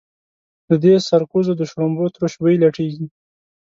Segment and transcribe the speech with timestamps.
[0.67, 3.05] له دې سرکوزو د شړومبو تروش بوی لټېږي.